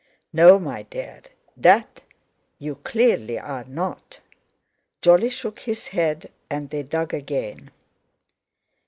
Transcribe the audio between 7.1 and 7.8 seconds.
again.